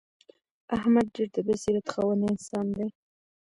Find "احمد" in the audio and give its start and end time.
0.77-1.05